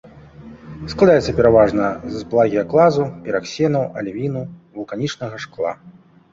Складаецца 0.93 1.35
пераважна 1.39 1.85
з 2.15 2.23
плагіяклазу, 2.33 3.03
піраксену, 3.29 3.81
алівіну, 4.03 4.41
вулканічнага 4.81 5.35
шкла. 5.49 5.71